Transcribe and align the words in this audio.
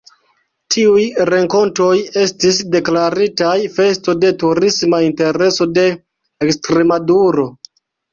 Tiuj 0.75 1.01
renkontoj 1.29 1.89
estis 2.21 2.61
deklaritaj 2.75 3.57
Festo 3.75 4.15
de 4.21 4.31
Turisma 4.45 5.03
Intereso 5.09 5.69
de 5.75 5.85
Ekstremaduro. 6.47 7.47